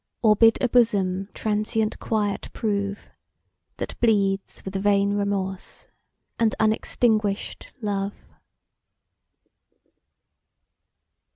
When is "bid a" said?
0.35-0.67